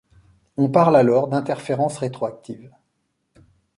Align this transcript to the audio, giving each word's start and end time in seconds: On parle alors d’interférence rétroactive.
On 0.57 0.67
parle 0.69 0.95
alors 0.95 1.27
d’interférence 1.27 1.99
rétroactive. 1.99 2.71